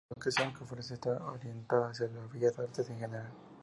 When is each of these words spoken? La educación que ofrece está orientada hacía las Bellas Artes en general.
La 0.09 0.15
educación 0.15 0.51
que 0.51 0.63
ofrece 0.63 0.95
está 0.95 1.11
orientada 1.31 1.91
hacía 1.91 2.07
las 2.07 2.33
Bellas 2.33 2.57
Artes 2.57 2.89
en 2.89 2.97
general. 2.97 3.31